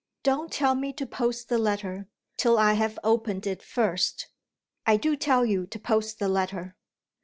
Don't 0.23 0.51
tell 0.51 0.73
me 0.73 0.93
to 0.93 1.05
post 1.05 1.47
the 1.47 1.59
letter, 1.59 2.07
till 2.35 2.57
I've 2.57 2.97
opened 3.03 3.45
it 3.45 3.61
first." 3.61 4.29
"I 4.83 4.97
do 4.97 5.15
tell 5.15 5.45
you 5.45 5.67
to 5.67 5.77
post 5.77 6.17
the 6.17 6.27
letter." 6.27 6.75